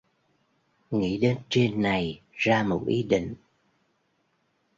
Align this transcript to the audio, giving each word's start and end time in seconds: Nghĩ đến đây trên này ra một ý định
Nghĩ 0.91 1.17
đến 1.17 1.35
đây 1.37 1.43
trên 1.49 1.81
này 1.81 2.21
ra 2.33 2.63
một 2.63 2.83
ý 2.87 3.03
định 3.03 3.35